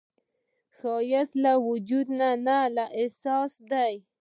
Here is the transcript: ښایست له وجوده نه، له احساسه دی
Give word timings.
ښایست 0.75 1.33
له 1.43 1.53
وجوده 1.67 2.29
نه، 2.45 2.59
له 2.75 2.85
احساسه 3.01 3.61
دی 3.71 3.93